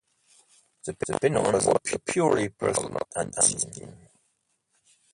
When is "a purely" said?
1.67-2.49